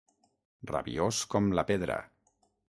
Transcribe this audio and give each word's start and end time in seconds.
Rabiós 0.71 1.21
com 1.35 1.53
la 1.61 1.67
pedra. 1.71 2.01